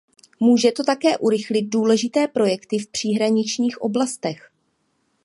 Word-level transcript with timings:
Může 0.39 0.71
to 0.71 0.83
také 0.83 1.17
urychlit 1.17 1.61
důležité 1.61 2.27
projekty 2.27 2.77
v 2.79 2.87
příhraničních 2.87 3.81
oblastech. 3.81 4.51